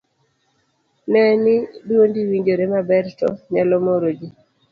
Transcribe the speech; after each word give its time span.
ne 1.11 1.23
ni 1.43 1.55
dwondi 1.87 2.19
winjore 2.29 2.65
maber 2.73 3.05
to 3.19 3.27
nyalo 3.53 3.75
moro 3.85 4.07
ji 4.17 4.27